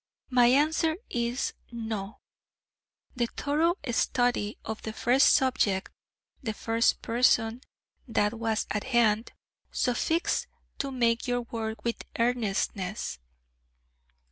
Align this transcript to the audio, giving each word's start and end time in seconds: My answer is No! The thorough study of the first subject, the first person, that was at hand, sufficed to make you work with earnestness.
My 0.31 0.47
answer 0.47 0.95
is 1.11 1.53
No! 1.71 2.21
The 3.15 3.27
thorough 3.27 3.75
study 3.91 4.57
of 4.65 4.81
the 4.81 4.93
first 4.93 5.31
subject, 5.31 5.91
the 6.41 6.55
first 6.55 7.03
person, 7.03 7.61
that 8.07 8.33
was 8.33 8.65
at 8.71 8.85
hand, 8.85 9.31
sufficed 9.71 10.47
to 10.79 10.89
make 10.89 11.27
you 11.27 11.41
work 11.51 11.83
with 11.83 12.03
earnestness. 12.17 13.19